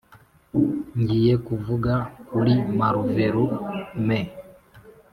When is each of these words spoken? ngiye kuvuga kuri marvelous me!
ngiye 0.99 1.33
kuvuga 1.47 1.93
kuri 2.27 2.53
marvelous 2.77 3.55
me! 4.07 4.19